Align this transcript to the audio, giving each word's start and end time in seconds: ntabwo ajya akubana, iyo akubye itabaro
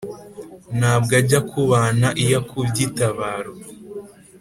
ntabwo 0.77 1.11
ajya 1.19 1.37
akubana, 1.43 2.07
iyo 2.23 2.35
akubye 2.41 2.81
itabaro 2.87 3.53